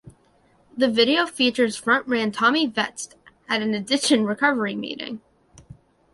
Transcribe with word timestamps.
The 0.75 0.87
video 0.89 1.27
features 1.27 1.79
frontman 1.79 2.33
Tommy 2.33 2.65
Vext 2.65 3.13
at 3.47 3.61
an 3.61 3.75
addiction 3.75 4.25
recovery 4.25 4.73
meeting. 4.73 5.21